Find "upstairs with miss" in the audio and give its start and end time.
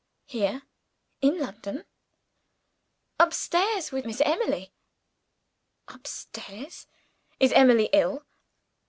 3.19-4.19